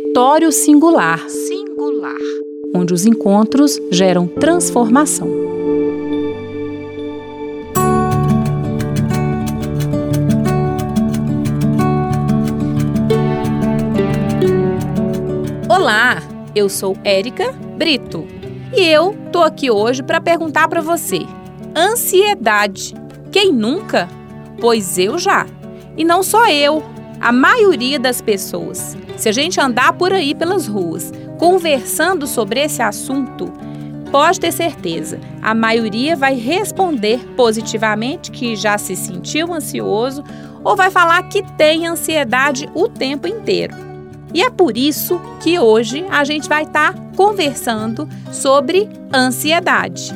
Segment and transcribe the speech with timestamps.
[0.00, 2.16] Território Singular Singular.
[2.74, 5.28] onde os encontros geram transformação.
[15.68, 16.22] Olá,
[16.56, 18.26] eu sou Érica Brito
[18.74, 21.20] e eu tô aqui hoje para perguntar para você:
[21.76, 22.94] ansiedade,
[23.30, 24.08] quem nunca?
[24.60, 25.46] Pois eu já.
[25.96, 26.82] E não só eu,
[27.20, 28.96] a maioria das pessoas.
[29.16, 33.52] Se a gente andar por aí pelas ruas conversando sobre esse assunto,
[34.10, 40.24] pode ter certeza, a maioria vai responder positivamente que já se sentiu ansioso
[40.64, 43.74] ou vai falar que tem ansiedade o tempo inteiro.
[44.32, 50.14] E é por isso que hoje a gente vai estar tá conversando sobre ansiedade.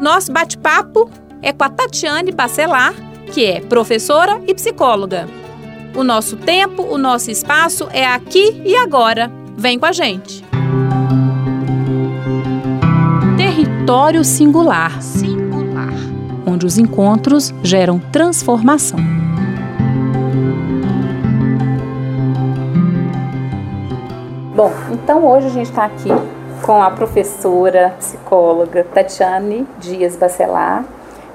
[0.00, 2.94] Nosso bate-papo é com a Tatiane Bacelar,
[3.32, 5.43] que é professora e psicóloga.
[5.94, 9.30] O nosso tempo, o nosso espaço é aqui e agora.
[9.56, 10.44] Vem com a gente.
[13.36, 15.92] Território Singular Singular.
[16.46, 18.98] onde os encontros geram transformação.
[24.54, 26.10] Bom, então hoje a gente está aqui
[26.62, 30.84] com a professora psicóloga Tatiane Dias Bacelar,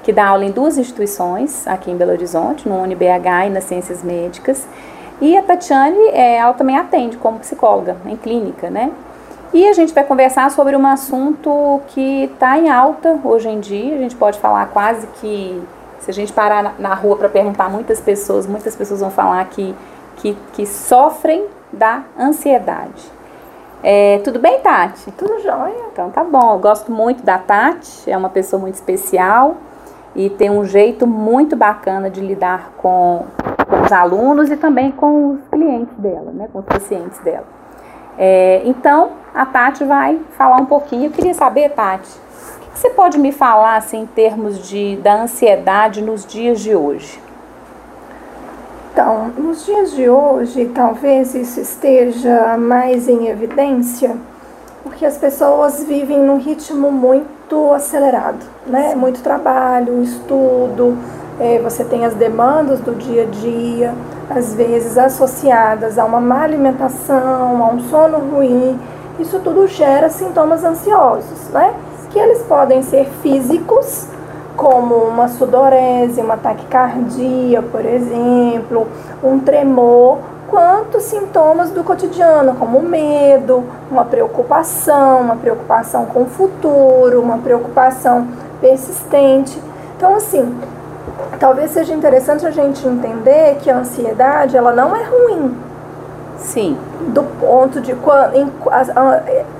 [0.02, 4.02] que dá aula em duas instituições aqui em Belo Horizonte, no UniBH e nas Ciências
[4.02, 4.66] Médicas.
[5.20, 8.90] E a Tatiane, é, ela também atende como psicóloga em clínica, né?
[9.52, 13.96] E a gente vai conversar sobre um assunto que está em alta hoje em dia.
[13.96, 15.60] A gente pode falar quase que,
[15.98, 19.44] se a gente parar na, na rua para perguntar muitas pessoas, muitas pessoas vão falar
[19.46, 19.74] que,
[20.16, 23.04] que, que sofrem da ansiedade.
[23.82, 25.10] É, tudo bem, Tati?
[25.12, 25.74] Tudo jóia.
[25.92, 26.54] Então tá bom.
[26.54, 29.56] Eu gosto muito da Tati, é uma pessoa muito especial
[30.14, 33.24] e tem um jeito muito bacana de lidar com,
[33.68, 37.46] com os alunos e também com os clientes dela, né, com os pacientes dela.
[38.18, 41.06] É, então, a Tati vai falar um pouquinho.
[41.06, 45.22] Eu queria saber, Tati, o que você pode me falar assim, em termos de, da
[45.22, 47.20] ansiedade nos dias de hoje?
[48.92, 54.16] Então, nos dias de hoje, talvez isso esteja mais em evidência,
[54.82, 58.94] porque as pessoas vivem num ritmo muito acelerado, né?
[58.94, 60.96] Muito trabalho, estudo,
[61.38, 63.94] é, você tem as demandas do dia a dia,
[64.28, 68.78] às vezes associadas a uma má alimentação, a um sono ruim.
[69.18, 71.74] Isso tudo gera sintomas ansiosos, né?
[72.10, 74.06] Que eles podem ser físicos,
[74.56, 78.86] como uma sudorese, uma taquicardia, por exemplo,
[79.22, 80.18] um tremor,
[80.50, 88.26] quanto sintomas do cotidiano, como medo, uma preocupação, uma preocupação com o futuro, uma preocupação
[88.60, 89.62] persistente.
[89.96, 90.58] Então, assim,
[91.38, 95.56] talvez seja interessante a gente entender que a ansiedade ela não é ruim.
[96.36, 96.76] Sim.
[97.08, 98.52] Do ponto de em,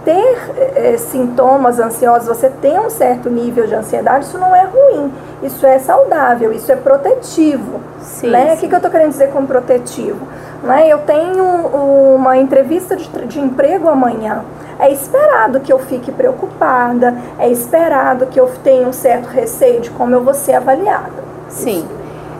[0.04, 5.12] ter é, sintomas ansiosos, você ter um certo nível de ansiedade, isso não é ruim.
[5.42, 7.80] Isso é saudável, isso é protetivo.
[8.00, 8.50] Sim, né?
[8.50, 8.56] sim.
[8.56, 10.26] O que, que eu estou querendo dizer com protetivo?
[10.62, 10.88] Né?
[10.88, 14.44] Eu tenho uma entrevista de, de emprego amanhã.
[14.78, 19.90] É esperado que eu fique preocupada, é esperado que eu tenha um certo receio de
[19.90, 21.22] como eu vou ser avaliada.
[21.48, 21.86] Sim.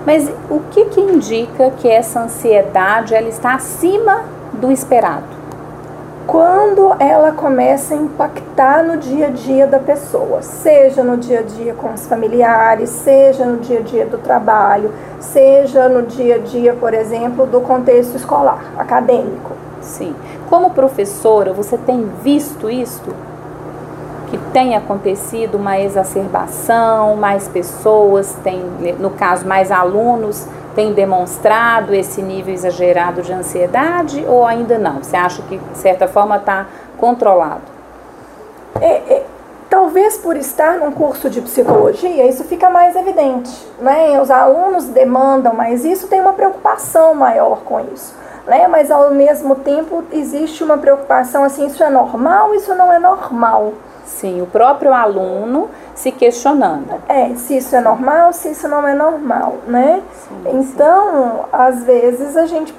[0.07, 5.40] Mas o que, que indica que essa ansiedade ela está acima do esperado?
[6.31, 11.43] Quando ela começa a impactar no dia a dia da pessoa, seja no dia a
[11.43, 16.39] dia com os familiares, seja no dia a dia do trabalho, seja no dia a
[16.39, 19.51] dia, por exemplo, do contexto escolar, acadêmico.
[19.81, 20.15] Sim.
[20.49, 23.13] Como professora, você tem visto isso?
[24.29, 28.63] Que tem acontecido uma exacerbação, mais pessoas têm,
[29.01, 35.03] no caso, mais alunos têm demonstrado esse nível exagerado de ansiedade ou ainda não?
[35.03, 36.67] Você acha que, de certa forma, está
[36.97, 37.63] controlado?
[38.81, 39.27] É, é,
[39.69, 43.51] talvez por estar num curso de psicologia, isso fica mais evidente.
[43.79, 44.21] Né?
[44.21, 48.15] Os alunos demandam mais isso, tem uma preocupação maior com isso.
[48.47, 48.67] Né?
[48.69, 53.75] Mas ao mesmo tempo existe uma preocupação assim, isso é normal, isso não é normal.
[54.11, 57.01] Sim, o próprio aluno se questionando.
[57.09, 60.03] É, se isso é normal, se isso não é normal, né?
[60.13, 62.75] Sim, então, às vezes a gente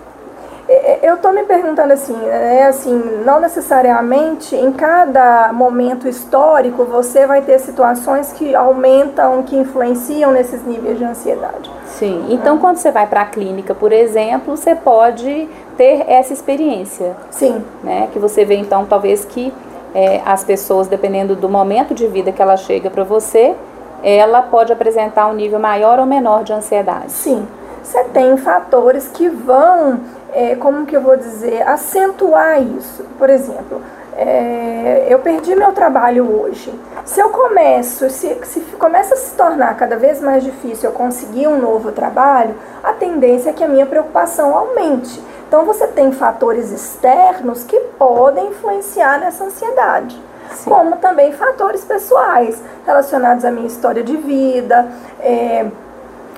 [1.01, 2.95] eu estou me perguntando assim, é assim,
[3.25, 10.63] não necessariamente em cada momento histórico você vai ter situações que aumentam, que influenciam nesses
[10.65, 11.69] níveis de ansiedade.
[11.85, 17.15] Sim, então quando você vai para a clínica, por exemplo, você pode ter essa experiência.
[17.29, 17.63] Sim.
[17.83, 18.07] Né?
[18.13, 19.53] Que você vê então talvez que
[19.93, 23.55] é, as pessoas, dependendo do momento de vida que ela chega para você,
[24.03, 27.11] ela pode apresentar um nível maior ou menor de ansiedade.
[27.11, 27.47] Sim.
[27.83, 29.99] Você tem fatores que vão
[30.33, 33.03] é, como que eu vou dizer, acentuar isso.
[33.17, 33.81] Por exemplo,
[34.15, 36.73] é, eu perdi meu trabalho hoje.
[37.05, 41.47] Se eu começo, se, se começa a se tornar cada vez mais difícil eu conseguir
[41.47, 45.21] um novo trabalho, a tendência é que a minha preocupação aumente.
[45.51, 50.17] Então você tem fatores externos que podem influenciar nessa ansiedade.
[50.53, 50.69] Sim.
[50.69, 54.87] Como também fatores pessoais relacionados à minha história de vida,
[55.19, 55.69] é,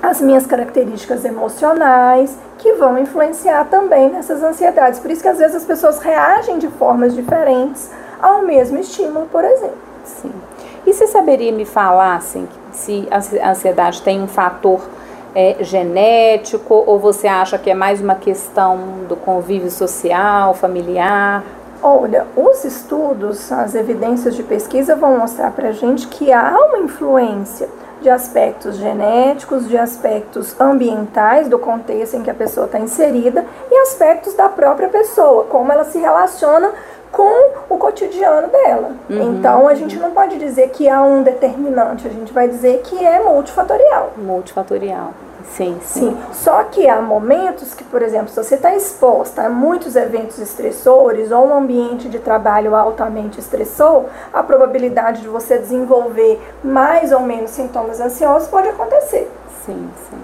[0.02, 5.00] as minhas características emocionais que vão influenciar também nessas ansiedades.
[5.00, 9.46] Por isso que às vezes as pessoas reagem de formas diferentes ao mesmo estímulo, por
[9.46, 9.78] exemplo.
[10.04, 10.34] Sim.
[10.88, 14.82] E você saberia me falar assim, se a ansiedade tem um fator
[15.36, 21.44] é, genético ou você acha que é mais uma questão do convívio social, familiar?
[21.82, 27.68] Olha, os estudos, as evidências de pesquisa vão mostrar para gente que há uma influência
[28.02, 33.76] de aspectos genéticos, de aspectos ambientais, do contexto em que a pessoa está inserida, e
[33.78, 36.72] aspectos da própria pessoa, como ela se relaciona
[37.14, 38.92] com o cotidiano dela.
[39.08, 42.82] Uhum, então a gente não pode dizer que há um determinante, a gente vai dizer
[42.84, 44.14] que é multifatorial.
[44.18, 45.14] Multifatorial.
[45.52, 46.10] Sim, sim.
[46.10, 46.18] sim.
[46.32, 51.32] Só que há momentos que, por exemplo, se você está exposta a muitos eventos estressores
[51.32, 57.52] ou um ambiente de trabalho altamente estressor, a probabilidade de você desenvolver mais ou menos
[57.52, 59.30] sintomas ansiosos pode acontecer.
[59.66, 60.18] Sim, sim.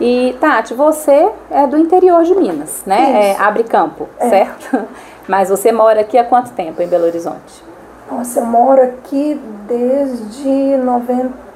[0.00, 3.30] E, Tati, você é do interior de Minas, né?
[3.30, 4.28] É, abre campo, é.
[4.28, 4.86] certo?
[5.28, 7.64] Mas você mora aqui há quanto tempo em Belo Horizonte?
[8.10, 11.46] Nossa, eu moro aqui desde 90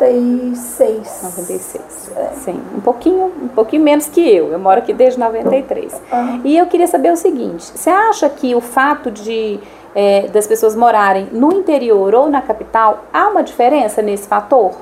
[0.00, 1.20] 96.
[1.22, 2.12] 96.
[2.16, 2.30] É.
[2.34, 4.50] Sim, um pouquinho, um pouquinho menos que eu.
[4.50, 5.92] Eu moro aqui desde 93.
[6.10, 6.40] Uhum.
[6.42, 9.60] E eu queria saber o seguinte: você acha que o fato de
[9.94, 14.72] é, das pessoas morarem no interior ou na capital há uma diferença nesse fator?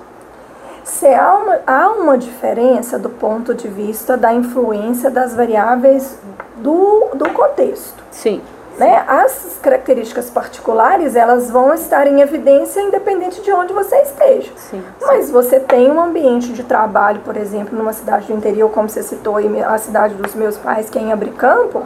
[0.89, 6.19] Se há uma, há uma diferença do ponto de vista da influência das variáveis
[6.57, 8.03] do, do contexto.
[8.11, 8.41] Sim.
[8.79, 9.05] Né?
[9.07, 14.51] As características particulares, elas vão estar em evidência independente de onde você esteja.
[14.57, 14.85] Sim, sim.
[15.05, 19.03] Mas você tem um ambiente de trabalho, por exemplo, numa cidade do interior, como você
[19.03, 21.83] citou, a cidade dos meus pais, que é em Abricampo,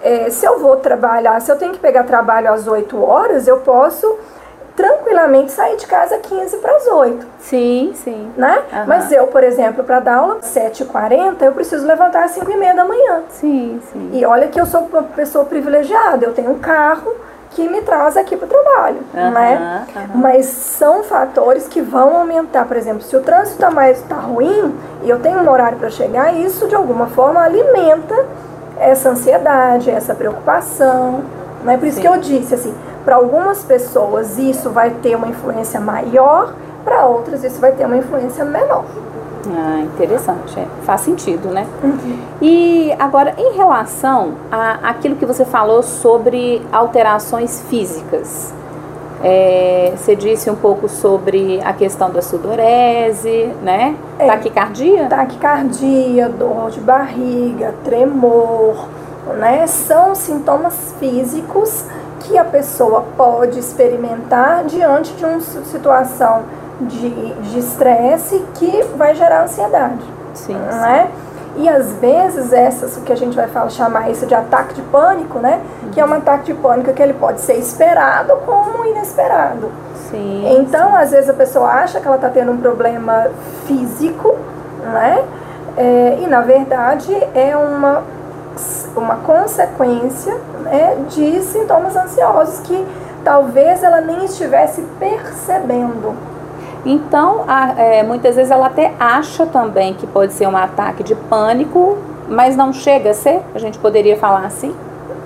[0.00, 3.58] é, se eu vou trabalhar, se eu tenho que pegar trabalho às 8 horas, eu
[3.58, 4.18] posso
[4.78, 7.26] tranquilamente sair de casa 15 para as 8.
[7.40, 8.30] Sim, sim.
[8.36, 8.62] Né?
[8.72, 8.84] Uhum.
[8.86, 13.22] Mas eu, por exemplo, para dar aula 7h40, eu preciso levantar às 5h30 da manhã.
[13.28, 14.10] Sim, sim.
[14.12, 17.12] E olha que eu sou uma pessoa privilegiada, eu tenho um carro
[17.50, 19.86] que me traz aqui para o trabalho, uhum, né?
[19.96, 20.20] Uhum.
[20.20, 24.76] Mas são fatores que vão aumentar, por exemplo, se o trânsito está mais tá ruim
[25.02, 28.14] e eu tenho um horário para chegar, isso de alguma forma alimenta
[28.78, 31.24] essa ansiedade, essa preocupação,
[31.64, 31.76] né?
[31.76, 32.02] Por isso Sim.
[32.02, 32.72] que eu disse assim,
[33.08, 36.52] para algumas pessoas isso vai ter uma influência maior,
[36.84, 38.84] para outras isso vai ter uma influência menor.
[39.50, 40.66] Ah, interessante, é.
[40.82, 41.66] faz sentido, né?
[41.82, 42.18] Uhum.
[42.42, 48.52] E agora, em relação a aquilo que você falou sobre alterações físicas,
[49.24, 53.96] é, você disse um pouco sobre a questão da sudorese, né?
[54.18, 55.06] É, taquicardia?
[55.06, 58.86] Taquicardia, dor de barriga, tremor,
[59.38, 59.66] né?
[59.66, 61.86] São sintomas físicos
[62.28, 66.42] que a pessoa pode experimentar diante de uma situação
[66.82, 70.04] de estresse que vai gerar ansiedade.
[70.34, 71.10] Sim, né?
[71.56, 74.82] E às vezes essas, o que a gente vai falar, chamar isso de ataque de
[74.82, 75.60] pânico, né?
[75.82, 75.90] Uhum.
[75.90, 79.72] Que é um ataque de pânico que ele pode ser esperado como inesperado.
[80.10, 80.96] Sim, então, sim.
[80.96, 83.28] às vezes a pessoa acha que ela está tendo um problema
[83.66, 84.36] físico,
[84.84, 85.24] né?
[85.76, 88.02] É, e na verdade é uma
[88.98, 92.86] uma consequência né, de sintomas ansiosos que
[93.24, 96.14] talvez ela nem estivesse percebendo.
[96.84, 101.14] Então, a, é, muitas vezes ela até acha também que pode ser um ataque de
[101.14, 103.42] pânico, mas não chega a ser?
[103.54, 104.74] A gente poderia falar assim?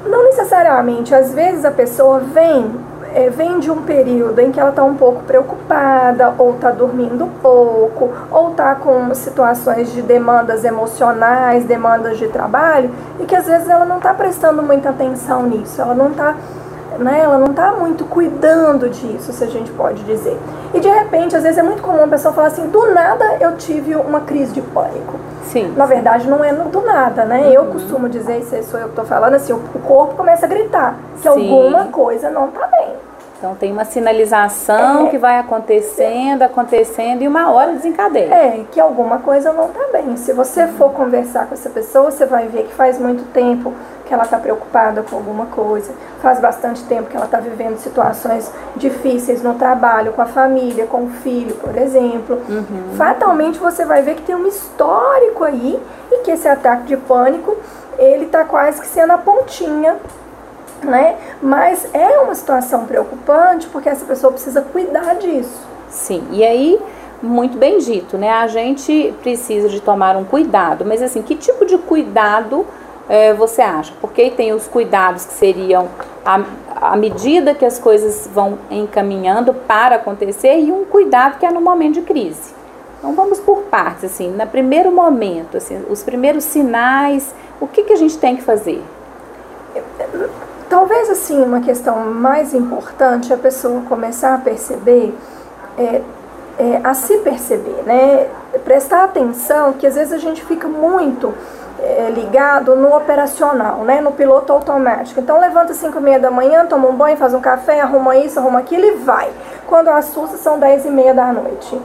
[0.07, 1.14] Não necessariamente.
[1.14, 2.75] Às vezes a pessoa vem
[3.14, 7.28] é, vem de um período em que ela está um pouco preocupada, ou está dormindo
[7.40, 12.90] pouco, ou está com situações de demandas emocionais, demandas de trabalho,
[13.21, 16.37] e que às vezes ela não está prestando muita atenção nisso, ela não está
[16.99, 20.38] né, ela não está muito cuidando disso, se a gente pode dizer.
[20.75, 23.56] E de repente, às vezes é muito comum a pessoa falar assim, do nada eu
[23.56, 25.18] tive uma crise de pânico.
[25.44, 25.72] Sim.
[25.76, 27.40] Na verdade, não é do nada, né?
[27.40, 27.52] Uhum.
[27.52, 30.96] Eu costumo dizer, isso sou eu que estou falando, assim, o corpo começa a gritar
[31.16, 31.28] que Sim.
[31.28, 32.88] alguma coisa não está bem.
[33.42, 38.32] Então tem uma sinalização é, que vai acontecendo, acontecendo e uma hora desencadeia.
[38.32, 40.16] É, que alguma coisa não está bem.
[40.16, 43.75] Se você for conversar com essa pessoa, você vai ver que faz muito tempo
[44.06, 48.49] que ela está preocupada com alguma coisa, faz bastante tempo que ela está vivendo situações
[48.76, 52.40] difíceis no trabalho, com a família, com o filho, por exemplo.
[52.49, 52.94] Uhum.
[52.96, 55.82] Fatalmente você vai ver que tem um histórico aí
[56.12, 57.56] e que esse ataque de pânico
[57.99, 59.96] ele está quase que sendo a pontinha
[60.87, 61.17] né?
[61.43, 65.67] Mas é uma situação preocupante porque essa pessoa precisa cuidar disso.
[65.89, 66.81] Sim, e aí,
[67.23, 68.31] muito bem dito, né?
[68.31, 72.67] A gente precisa de tomar um cuidado, mas assim, que tipo de cuidado
[73.09, 73.93] é, você acha?
[74.01, 75.89] Porque tem os cuidados que seriam
[76.25, 81.61] à medida que as coisas vão encaminhando para acontecer e um cuidado que é no
[81.61, 82.55] momento de crise.
[82.99, 87.93] Então vamos por partes, assim, no primeiro momento, assim, os primeiros sinais, o que, que
[87.93, 88.83] a gente tem que fazer?
[90.73, 95.14] Talvez assim uma questão mais importante é a pessoa começar a perceber,
[95.76, 96.00] é,
[96.59, 98.26] é, a se perceber, né?
[98.64, 101.35] Prestar atenção que às vezes a gente fica muito
[101.79, 104.00] é, ligado no operacional, né?
[104.00, 105.21] No piloto automático.
[105.21, 108.38] Então levanta 5 e meia da manhã, toma um banho, faz um café, arruma isso,
[108.38, 109.31] arruma aquilo e vai.
[109.67, 111.79] Quando assusta são 10 e meia da noite.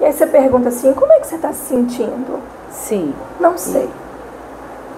[0.00, 2.40] E aí você pergunta assim, como é que você está se sentindo?
[2.72, 3.14] Sim.
[3.38, 3.88] Não sei.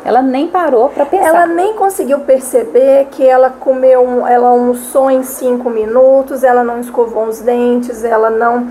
[0.05, 1.29] Ela nem parou para pensar.
[1.29, 6.79] Ela nem conseguiu perceber que ela comeu, um, ela almoçou em cinco minutos, ela não
[6.79, 8.69] escovou os dentes, ela não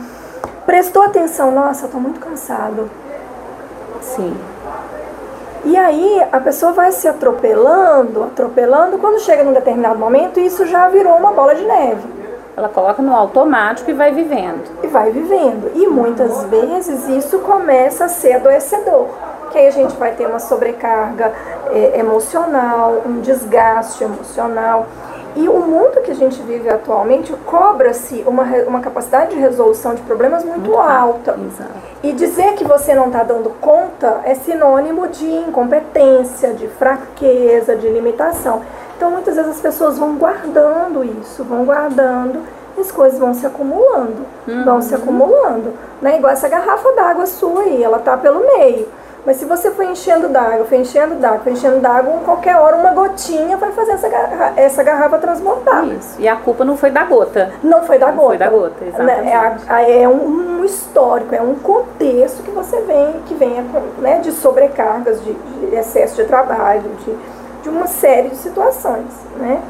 [0.65, 1.49] prestou atenção.
[1.49, 2.89] Nossa, eu tô muito cansado.
[3.99, 4.37] Sim.
[5.65, 10.89] E aí a pessoa vai se atropelando, atropelando, quando chega num determinado momento, isso já
[10.89, 12.12] virou uma bola de neve.
[12.55, 14.63] Ela coloca no automático e vai vivendo.
[14.83, 15.71] E vai vivendo.
[15.75, 19.07] E muitas vezes isso começa a ser adoecedor
[19.53, 21.31] que aí a gente vai ter uma sobrecarga
[21.71, 24.87] é, emocional, um desgaste emocional.
[25.35, 30.01] E o mundo que a gente vive atualmente cobra-se uma, uma capacidade de resolução de
[30.01, 31.31] problemas muito, muito alta.
[31.31, 31.71] Exato.
[32.03, 37.87] E dizer que você não está dando conta é sinônimo de incompetência, de fraqueza, de
[37.89, 38.61] limitação.
[38.95, 42.41] Então muitas vezes as pessoas vão guardando isso, vão guardando
[42.77, 44.65] e as coisas vão se acumulando, uhum.
[44.65, 45.73] vão se acumulando.
[46.01, 46.17] Né?
[46.17, 48.87] Igual essa garrafa d'água sua aí, ela está pelo meio
[49.25, 52.75] mas se você for enchendo d'água, for enchendo d'água, for enchendo d'água, em qualquer hora
[52.75, 55.85] uma gotinha vai fazer essa garrafa, essa garrafa transbordar.
[55.87, 56.19] Isso.
[56.19, 57.51] E a culpa não foi da gota.
[57.63, 58.27] Não foi da não gota.
[58.27, 59.71] Foi da gota, exatamente.
[59.71, 63.65] É, é um, um, histórico, é um contexto que você vem, que vem
[63.99, 67.15] né, de sobrecargas, de, de excesso de trabalho, de,
[67.63, 69.61] de uma série de situações, né?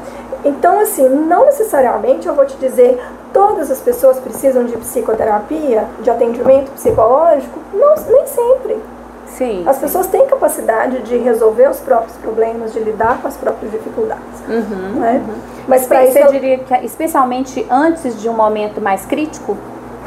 [0.44, 3.00] Então, assim, não necessariamente eu vou te dizer
[3.32, 8.76] todas as pessoas precisam de psicoterapia, de atendimento psicológico, não, nem sempre.
[9.26, 9.64] Sim.
[9.66, 14.40] As pessoas têm capacidade de resolver os próprios problemas, de lidar com as próprias dificuldades.
[14.48, 15.24] Uhum, né?
[15.26, 15.34] uhum.
[15.66, 16.12] Mas para isso.
[16.12, 19.56] Você diria que, especialmente antes de um momento mais crítico,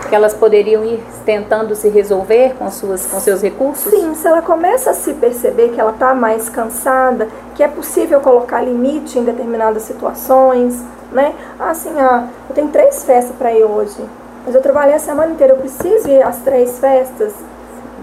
[0.07, 3.91] que elas poderiam ir tentando se resolver com, suas, com seus recursos?
[3.91, 8.19] Sim, se ela começa a se perceber que ela está mais cansada, que é possível
[8.21, 11.33] colocar limite em determinadas situações, né?
[11.59, 13.97] Ah, assim, ah, eu tenho três festas para ir hoje,
[14.45, 17.33] mas eu trabalhei a semana inteira, eu preciso ir às três festas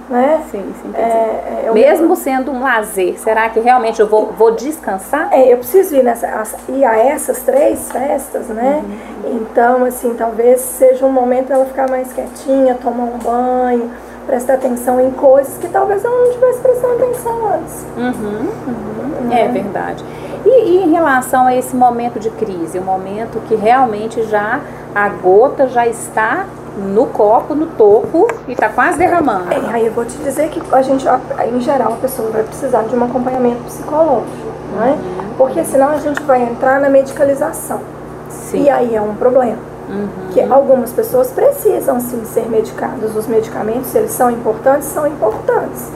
[0.08, 0.42] né?
[0.50, 0.90] Sim, sim.
[0.94, 5.28] É, é, Mesmo sendo um lazer, será que realmente eu vou, vou descansar?
[5.32, 8.82] É, eu preciso ir, nessa, ir a essas três festas, né?
[8.84, 9.36] Uhum.
[9.36, 13.90] Então, assim, talvez seja um momento ela ficar mais quietinha, tomar um banho,
[14.26, 17.86] prestar atenção em coisas que talvez ela não estivesse prestando atenção antes.
[17.96, 19.32] Uhum, uhum.
[19.32, 20.04] É verdade.
[20.44, 24.60] E, e, em relação a esse momento de crise, o um momento que realmente já
[24.94, 29.52] a gota já está no copo, no topo e está quase derramando.
[29.52, 31.06] É, aí eu vou te dizer que a gente,
[31.52, 34.30] em geral, a pessoa vai precisar de um acompanhamento psicológico,
[34.76, 34.98] né?
[35.38, 37.80] Porque senão a gente vai entrar na medicalização.
[38.28, 38.64] Sim.
[38.64, 39.58] E aí é um problema.
[39.88, 40.08] Uhum.
[40.32, 43.14] Que algumas pessoas precisam sim ser medicadas.
[43.14, 45.90] Os medicamentos, se eles são importantes, são importantes.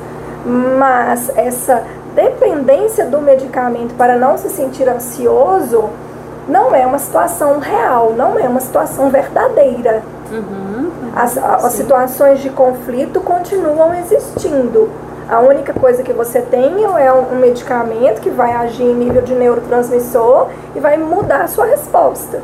[0.44, 1.82] Mas essa
[2.14, 5.88] dependência do medicamento para não se sentir ansioso
[6.48, 10.02] não é uma situação real, não é uma situação verdadeira.
[10.30, 14.88] Uhum, as, as situações de conflito continuam existindo.
[15.28, 19.20] A única coisa que você tem é um, um medicamento que vai agir em nível
[19.20, 22.40] de neurotransmissor e vai mudar a sua resposta.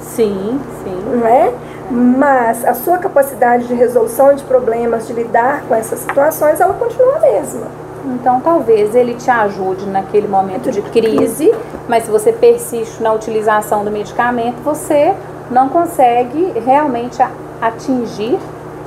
[0.00, 1.04] Sim, sim.
[1.06, 1.52] Não é?
[1.88, 7.16] Mas a sua capacidade de resolução de problemas, de lidar com essas situações, ela continua
[7.16, 7.66] a mesma.
[8.04, 11.52] Então, talvez ele te ajude naquele momento de crise,
[11.88, 15.14] mas se você persiste na utilização do medicamento, você
[15.50, 17.20] não consegue realmente
[17.60, 18.38] atingir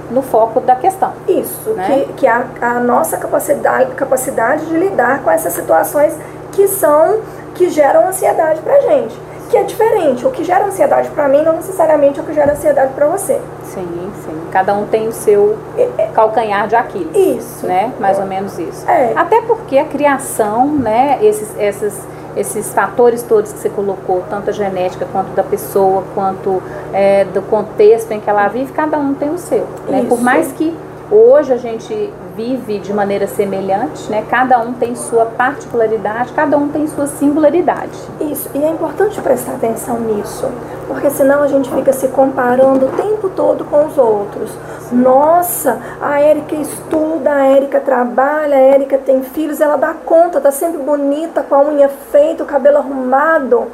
[0.09, 1.13] no foco da questão.
[1.27, 2.05] Isso, né?
[2.07, 6.15] que, que a, a nossa capacidade, capacidade de lidar com essas situações
[6.51, 7.19] que são,
[7.55, 9.19] que geram ansiedade pra gente.
[9.53, 10.25] Que é diferente.
[10.25, 13.39] O que gera ansiedade para mim não necessariamente é o que gera ansiedade para você.
[13.65, 14.41] Sim, sim.
[14.51, 16.07] Cada um tem o seu é, é.
[16.07, 17.15] calcanhar de Aquiles.
[17.15, 17.67] Isso.
[17.67, 17.93] Né?
[17.99, 18.89] Mais ou menos isso.
[18.89, 19.13] É.
[19.15, 22.01] Até porque a criação, né, esses, essas
[22.35, 27.43] esses fatores todos que você colocou, tanto a genética quanto da pessoa, quanto é, do
[27.43, 29.67] contexto em que ela vive, cada um tem o seu.
[29.87, 30.03] Né?
[30.09, 30.75] Por mais que
[31.11, 34.25] hoje a gente vive de maneira semelhante, né?
[34.29, 37.97] Cada um tem sua particularidade, cada um tem sua singularidade.
[38.19, 40.49] Isso, e é importante prestar atenção nisso,
[40.87, 44.51] porque senão a gente fica se comparando o tempo todo com os outros.
[44.91, 50.51] Nossa, a Érica estuda, a Érica trabalha, a Érica tem filhos, ela dá conta, tá
[50.51, 53.67] sempre bonita, com a unha feita, o cabelo arrumado.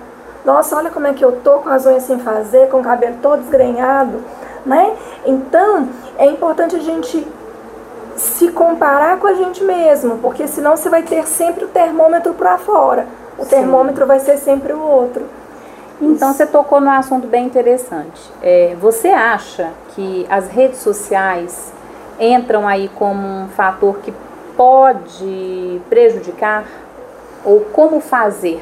[0.46, 3.18] Nossa, olha como é que eu tô com as unhas sem fazer, com o cabelo
[3.22, 4.20] todo desgrenhado,
[4.66, 4.94] né?
[5.26, 7.28] Então, é importante a gente
[8.20, 12.58] se comparar com a gente mesmo, porque senão você vai ter sempre o termômetro para
[12.58, 13.08] fora.
[13.38, 13.50] O Sim.
[13.50, 15.26] termômetro vai ser sempre o outro.
[16.02, 18.22] Então você tocou num assunto bem interessante.
[18.42, 21.72] É, você acha que as redes sociais
[22.20, 24.14] entram aí como um fator que
[24.56, 26.66] pode prejudicar?
[27.46, 28.62] Ou como fazer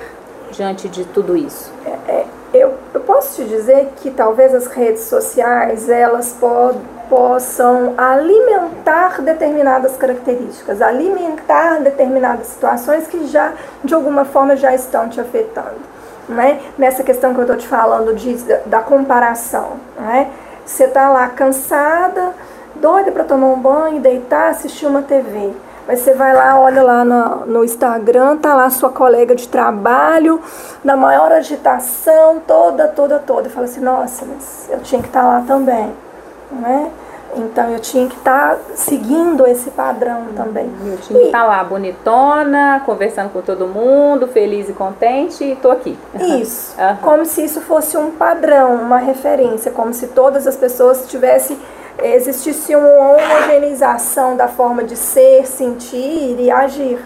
[0.51, 1.71] diante de tudo isso?
[1.85, 7.93] É, é, eu, eu posso te dizer que talvez as redes sociais elas podem possam
[7.97, 15.97] alimentar determinadas características, alimentar determinadas situações que já, de alguma forma, já estão te afetando.
[16.27, 16.59] Né?
[16.77, 18.35] Nessa questão que eu estou te falando de,
[18.65, 19.73] da comparação.
[19.97, 20.29] Né?
[20.65, 22.33] Você está lá cansada,
[22.75, 25.53] doida para tomar um banho, deitar, assistir uma TV.
[25.87, 30.41] Mas você vai lá, olha lá no, no Instagram, tá lá sua colega de trabalho,
[30.83, 33.47] na maior agitação, toda, toda, toda.
[33.47, 36.06] E fala assim, nossa, mas eu tinha que estar tá lá também
[36.51, 36.91] né?
[37.35, 40.71] Então eu tinha que estar tá seguindo esse padrão também.
[40.85, 45.55] Eu tinha que estar tá lá bonitona, conversando com todo mundo, feliz e contente, e
[45.55, 45.97] tô aqui.
[46.41, 46.75] Isso.
[46.79, 46.97] Uhum.
[46.97, 51.57] Como se isso fosse um padrão, uma referência, como se todas as pessoas tivessem
[52.01, 56.99] existisse uma homogeneização da forma de ser, sentir e agir.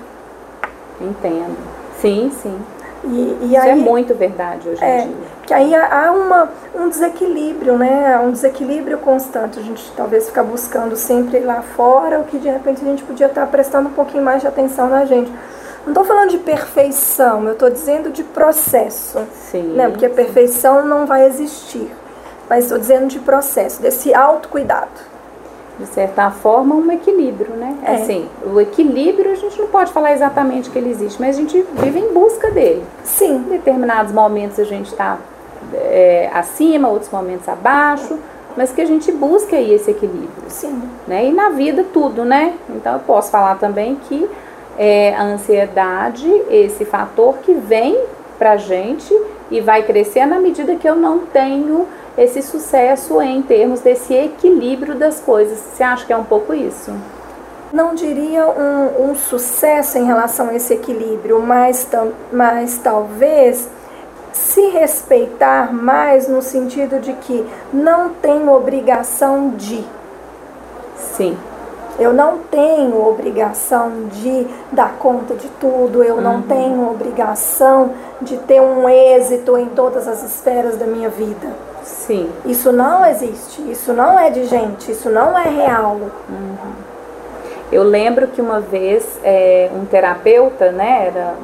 [1.00, 1.58] Entendo.
[2.00, 2.60] Sim, sim.
[3.04, 5.16] E, e Isso é aí, é muito verdade hoje é, em dia.
[5.52, 8.18] Que aí há uma, um desequilíbrio, né?
[8.20, 9.60] Um desequilíbrio constante.
[9.60, 13.28] A gente talvez fica buscando sempre lá fora o que de repente a gente podia
[13.28, 15.30] estar prestando um pouquinho mais de atenção na gente.
[15.84, 19.20] Não estou falando de perfeição, eu estou dizendo de processo.
[19.52, 19.74] Sim.
[19.74, 19.90] Né?
[19.90, 21.92] Porque a perfeição não vai existir.
[22.50, 25.12] Mas estou dizendo de processo, desse autocuidado
[25.78, 27.76] de certa forma, um equilíbrio, né?
[27.84, 27.96] É.
[27.96, 31.66] Assim, o equilíbrio a gente não pode falar exatamente que ele existe, mas a gente
[31.74, 32.86] vive em busca dele.
[33.04, 33.38] Sim.
[33.38, 35.18] Em determinados momentos a gente está
[35.74, 38.18] é, acima, outros momentos abaixo,
[38.56, 40.50] mas que a gente busca aí esse equilíbrio.
[40.50, 40.82] Sim.
[41.08, 41.26] Né?
[41.28, 42.54] E na vida tudo, né?
[42.70, 44.30] Então eu posso falar também que
[44.78, 47.98] é, a ansiedade, esse fator que vem
[48.38, 49.14] pra gente
[49.50, 54.96] e vai crescer na medida que eu não tenho esse sucesso em termos desse equilíbrio
[54.96, 55.58] das coisas.
[55.58, 56.92] Você acha que é um pouco isso?
[57.72, 61.88] Não diria um, um sucesso em relação a esse equilíbrio, mas,
[62.32, 63.70] mas talvez
[64.34, 69.84] se respeitar mais no sentido de que não tenho obrigação de.
[70.98, 71.38] Sim.
[72.00, 76.22] Eu não tenho obrigação de dar conta de tudo, eu uhum.
[76.22, 77.92] não tenho obrigação
[78.22, 81.50] de ter um êxito em todas as esferas da minha vida.
[81.84, 82.30] Sim.
[82.46, 85.98] Isso não existe, isso não é de gente, isso não é real.
[86.30, 86.72] Uhum.
[87.72, 91.36] Eu lembro que uma vez é, um terapeuta, né, era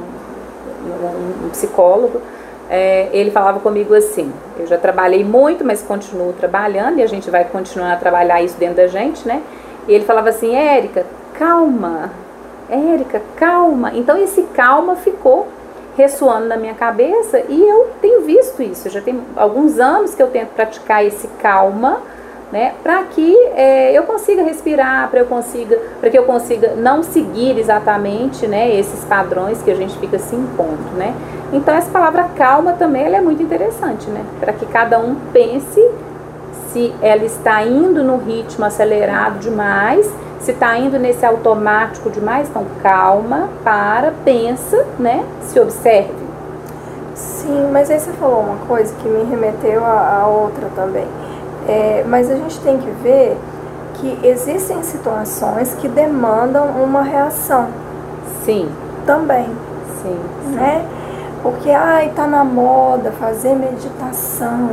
[0.85, 2.21] um, um psicólogo,
[2.69, 7.29] é, ele falava comigo assim: eu já trabalhei muito, mas continuo trabalhando e a gente
[7.29, 9.41] vai continuar a trabalhar isso dentro da gente, né?
[9.87, 12.11] E ele falava assim: Érica, calma,
[12.69, 13.91] Érica, calma.
[13.93, 15.47] Então esse calma ficou
[15.95, 18.89] ressoando na minha cabeça e eu tenho visto isso.
[18.89, 22.01] Já tem alguns anos que eu tento praticar esse calma,
[22.51, 27.03] né, para que é, eu consiga respirar, para eu consiga, para que eu consiga não
[27.03, 31.13] seguir exatamente, né, esses padrões que a gente fica se impondo, né.
[31.51, 35.81] Então essa palavra calma também ela é muito interessante, né, para que cada um pense
[36.71, 42.65] se ela está indo no ritmo acelerado demais se está indo nesse automático demais, então
[42.81, 45.25] calma, para, pensa, né?
[45.41, 46.13] Se observe.
[47.15, 51.05] Sim, mas aí você falou uma coisa que me remeteu a, a outra também.
[51.67, 53.37] É, mas a gente tem que ver
[53.95, 57.67] que existem situações que demandam uma reação.
[58.45, 58.69] Sim.
[59.05, 59.47] Também.
[60.01, 60.19] Sim.
[60.53, 60.85] Né?
[61.43, 64.69] Porque, ai, tá na moda fazer meditação.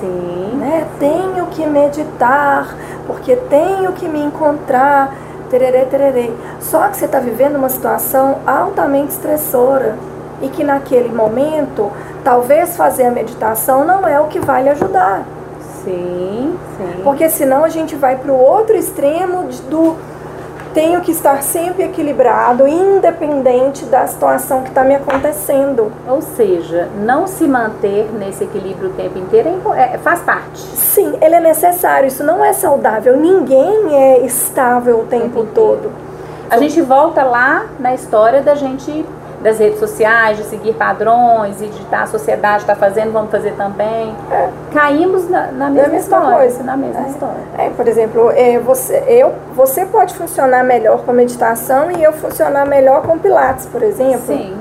[0.00, 0.56] Sim.
[0.58, 0.86] Né?
[0.98, 2.74] Tenho que meditar,
[3.06, 5.14] porque tenho que me encontrar.
[5.50, 6.32] Tererê, tererê.
[6.58, 9.96] Só que você está vivendo uma situação altamente estressora
[10.42, 11.92] e que naquele momento,
[12.24, 15.22] talvez fazer a meditação não é o que vai lhe ajudar.
[15.84, 17.00] Sim, sim.
[17.02, 19.96] Porque senão a gente vai para o outro extremo do
[20.74, 25.92] tenho que estar sempre equilibrado, independente da situação que está me acontecendo.
[26.08, 30.58] Ou seja, não se manter nesse equilíbrio o tempo inteiro é, faz parte.
[30.58, 32.08] Sim, ele é necessário.
[32.08, 33.16] Isso não é saudável.
[33.16, 35.92] Ninguém é estável o tempo, o tempo todo.
[36.50, 39.06] A gente volta lá na história da gente
[39.44, 43.52] das redes sociais, de seguir padrões e de tá, a sociedade está fazendo, vamos fazer
[43.52, 44.16] também.
[44.32, 44.48] É.
[44.72, 46.62] Caímos na, na mesma, mesma história, coisa.
[46.62, 47.10] Na mesma é.
[47.10, 47.40] história.
[47.58, 52.64] É, por exemplo, é, você, eu, você pode funcionar melhor com meditação e eu funcionar
[52.66, 54.26] melhor com pilates, por exemplo.
[54.26, 54.56] Sim.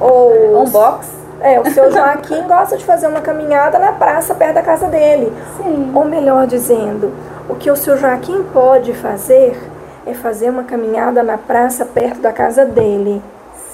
[0.00, 1.08] Ou um box.
[1.40, 5.32] É, o seu Joaquim gosta de fazer uma caminhada na praça perto da casa dele.
[5.56, 5.90] Sim.
[5.92, 7.12] Ou melhor dizendo,
[7.48, 9.60] o que o seu Joaquim pode fazer
[10.06, 13.20] é fazer uma caminhada na praça perto da casa dele.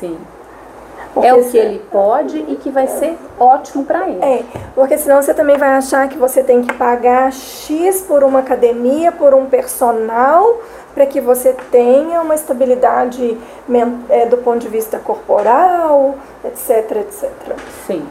[0.01, 0.17] Sim.
[1.15, 4.23] Porque é o que ele pode e que vai ser ótimo para ele.
[4.23, 4.43] É,
[4.75, 9.13] porque senão você também vai achar que você tem que pagar X por uma academia,
[9.13, 10.61] por um personal,
[10.93, 13.39] para que você tenha uma estabilidade
[14.09, 17.31] é, do ponto de vista corporal, etc, etc.
[17.87, 18.05] Sim.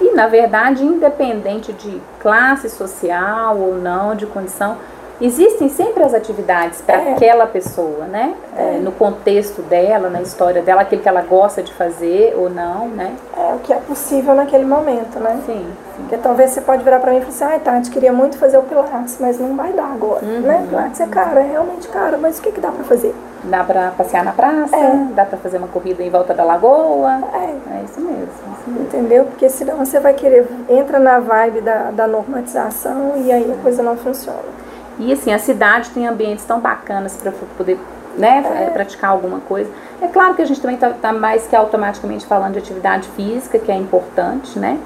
[0.00, 4.76] E, na verdade, independente de classe social ou não, de condição,
[5.20, 7.12] existem sempre as atividades para é.
[7.12, 8.34] aquela pessoa, né?
[8.56, 8.76] É.
[8.76, 12.88] É, no contexto dela, na história dela, aquilo que ela gosta de fazer ou não,
[12.88, 13.14] né?
[13.36, 15.38] É o que é possível naquele momento, né?
[15.46, 15.52] Sim.
[15.54, 15.66] sim.
[15.96, 18.58] Porque talvez você pode virar para mim e falar assim, ai, Tati, queria muito fazer
[18.58, 20.40] o Pilates, mas não vai dar agora, uhum.
[20.40, 20.66] né?
[20.68, 23.14] Pilates é caro, é realmente caro, mas o que, que dá para fazer?
[23.44, 25.06] Dá para passear na praça, é.
[25.14, 27.20] dá para fazer uma corrida em volta da lagoa.
[27.32, 28.82] É, é isso, mesmo, isso mesmo.
[28.82, 29.24] Entendeu?
[29.24, 33.82] Porque senão você vai querer, entra na vibe da, da normatização e aí a coisa
[33.82, 34.65] não funciona.
[34.98, 37.78] E assim, a cidade tem ambientes tão bacanas para poder
[38.16, 38.70] né, é.
[38.70, 39.70] praticar alguma coisa.
[40.00, 43.58] É claro que a gente também está tá mais que automaticamente falando de atividade física,
[43.58, 44.78] que é importante, né?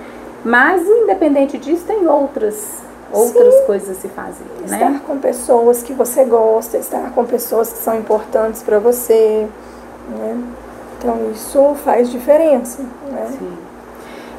[0.45, 3.67] Mas independente disso, tem outras outras Sim.
[3.67, 4.93] coisas a se fazer, estar né?
[4.93, 9.49] Estar com pessoas que você gosta, estar com pessoas que são importantes para você,
[10.09, 10.41] né?
[10.99, 13.27] Então isso faz diferença, né?
[13.31, 13.70] Sim.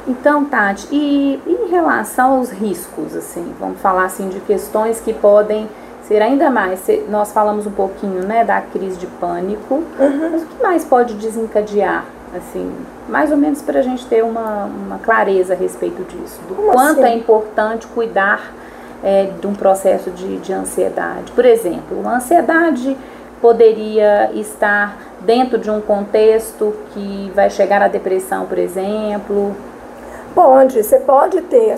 [0.06, 5.68] Então, Tati, e em relação aos riscos, assim, vamos falar assim de questões que podem
[6.02, 10.30] ser ainda mais, nós falamos um pouquinho, né, da crise de pânico, uhum.
[10.32, 12.04] mas o que mais pode desencadear,
[12.36, 12.70] assim,
[13.08, 16.72] mais ou menos para a gente ter uma, uma clareza a respeito disso, do Como
[16.72, 17.12] quanto assim?
[17.12, 18.52] é importante cuidar
[19.04, 21.30] é, de um processo de, de ansiedade.
[21.32, 22.96] Por exemplo, a ansiedade
[23.40, 29.54] poderia estar dentro de um contexto que vai chegar à depressão, por exemplo,
[30.34, 31.74] Pode, você pode ter,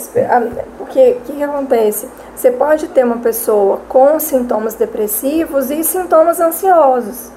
[0.78, 2.08] porque o que, que acontece?
[2.34, 7.30] Você pode ter uma pessoa com sintomas depressivos e sintomas ansiosos.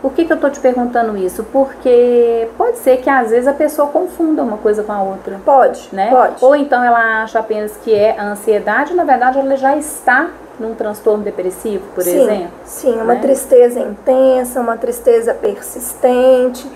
[0.00, 1.44] Por que, que eu estou te perguntando isso?
[1.52, 5.38] Porque pode ser que às vezes a pessoa confunda uma coisa com a outra.
[5.44, 6.08] Pode, né?
[6.08, 6.42] Pode.
[6.42, 10.74] Ou então ela acha apenas que é a ansiedade, na verdade ela já está num
[10.74, 12.50] transtorno depressivo, por sim, exemplo.
[12.64, 13.20] Sim, uma né?
[13.20, 16.66] tristeza intensa, uma tristeza persistente,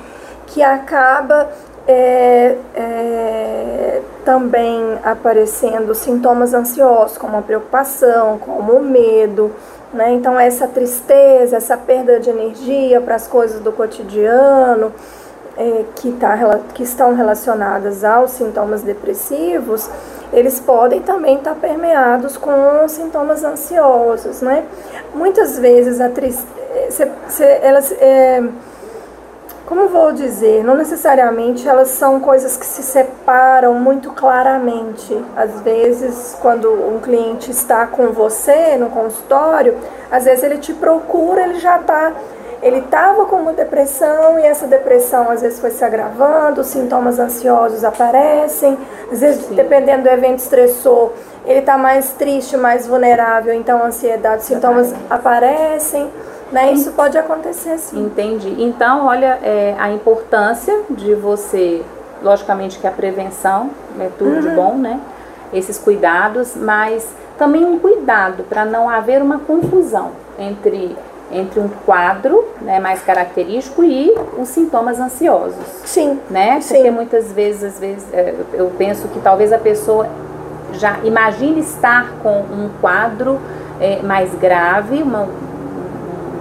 [0.47, 1.49] que acaba
[1.87, 9.53] é, é, também aparecendo sintomas ansiosos, como a preocupação, como o medo.
[9.93, 10.13] Né?
[10.13, 14.93] Então, essa tristeza, essa perda de energia para as coisas do cotidiano,
[15.57, 16.37] é, que, tá,
[16.75, 19.89] que estão relacionadas aos sintomas depressivos,
[20.33, 24.41] eles podem também estar tá permeados com sintomas ansiosos.
[24.41, 24.65] Né?
[25.15, 27.09] Muitas vezes a tristeza,
[27.63, 27.93] elas.
[27.93, 28.43] É,
[29.67, 35.17] como vou dizer, não necessariamente elas são coisas que se separam muito claramente.
[35.35, 39.77] Às vezes, quando um cliente está com você no consultório,
[40.11, 42.13] às vezes ele te procura, ele já está
[42.63, 47.19] ele estava com uma depressão e essa depressão às vezes foi se agravando, os sintomas
[47.19, 48.79] ansiosos aparecem,
[49.13, 49.55] às vezes Sim.
[49.55, 51.13] dependendo do evento estressor,
[51.45, 56.11] ele está mais triste, mais vulnerável, então a ansiedade, sintomas aparecem.
[56.55, 56.73] Né?
[56.73, 58.07] Isso pode acontecer sim.
[58.07, 58.55] Entendi.
[58.63, 61.83] Então, olha é, a importância de você,
[62.23, 64.41] logicamente que a prevenção é tudo uhum.
[64.41, 65.01] de bom, né?
[65.53, 70.97] Esses cuidados, mas também um cuidado para não haver uma confusão entre
[71.33, 75.65] entre um quadro né, mais característico e os sintomas ansiosos.
[75.85, 76.21] Sim.
[76.31, 76.61] Né?
[76.61, 76.91] Porque sim.
[76.91, 80.07] muitas vezes, às vezes, é, eu penso que talvez a pessoa
[80.75, 83.41] já imagine estar com um quadro
[83.81, 85.29] é, mais grave, uma,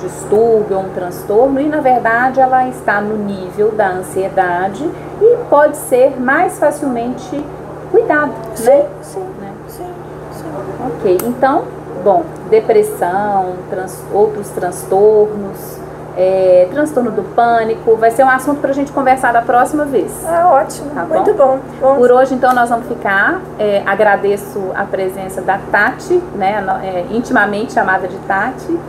[0.04, 4.84] distúrbio ou um transtorno e na verdade ela está no nível da ansiedade
[5.22, 7.44] e pode ser mais facilmente
[7.90, 8.86] cuidado, sim, né?
[9.02, 9.54] Sim, né?
[9.68, 9.88] sim,
[10.32, 10.46] sim.
[10.86, 11.64] Ok, então,
[12.04, 15.78] bom, depressão, trans, outros transtornos,
[16.18, 20.12] é, transtorno do pânico, vai ser um assunto para a gente conversar da próxima vez.
[20.28, 21.60] Ah, ótimo, tá muito bom?
[21.80, 21.96] bom?
[21.96, 23.42] Por hoje, então, nós vamos ficar.
[23.58, 28.80] É, agradeço a presença da Tati, né, é, intimamente chamada de Tati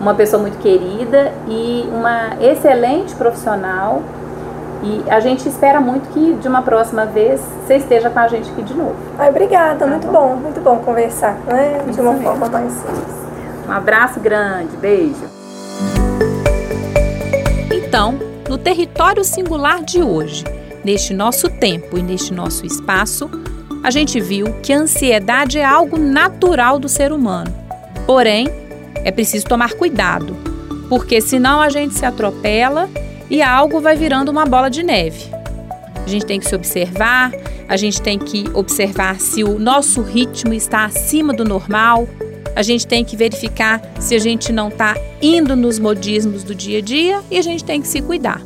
[0.00, 4.02] uma pessoa muito querida e uma excelente profissional.
[4.82, 8.50] E a gente espera muito que de uma próxima vez você esteja com a gente
[8.50, 8.96] aqui de novo.
[9.18, 10.12] Ai, obrigada, tá muito bom?
[10.12, 11.82] bom, muito bom conversar, né?
[11.86, 13.14] De uma forma mais simples.
[13.68, 15.22] Um abraço grande, beijo.
[17.70, 20.44] Então, no território singular de hoje,
[20.82, 23.30] neste nosso tempo e neste nosso espaço,
[23.82, 27.52] a gente viu que a ansiedade é algo natural do ser humano.
[28.06, 28.48] Porém,
[29.04, 30.36] é preciso tomar cuidado,
[30.88, 32.88] porque senão a gente se atropela
[33.30, 35.30] e algo vai virando uma bola de neve.
[36.04, 37.32] A gente tem que se observar,
[37.68, 42.08] a gente tem que observar se o nosso ritmo está acima do normal,
[42.56, 46.78] a gente tem que verificar se a gente não está indo nos modismos do dia
[46.78, 48.42] a dia e a gente tem que se cuidar.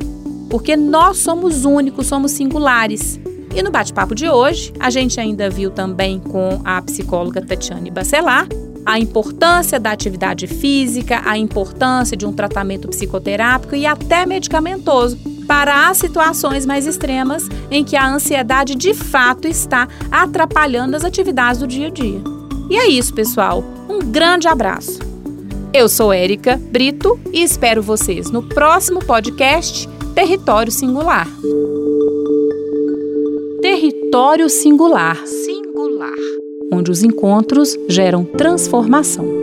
[0.49, 3.19] Porque nós somos únicos, somos singulares.
[3.55, 8.47] E no bate-papo de hoje, a gente ainda viu também com a psicóloga Tatiane Bacelar
[8.85, 15.17] a importância da atividade física, a importância de um tratamento psicoterápico e até medicamentoso
[15.47, 21.59] para as situações mais extremas em que a ansiedade de fato está atrapalhando as atividades
[21.59, 22.21] do dia a dia.
[22.69, 23.63] E é isso, pessoal.
[23.87, 24.99] Um grande abraço.
[25.73, 31.27] Eu sou Érica Brito e espero vocês no próximo podcast Território Singular.
[33.61, 35.17] Território Singular.
[35.25, 39.34] Singular onde os encontros geram transformação.